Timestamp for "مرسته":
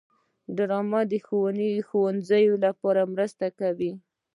3.13-3.45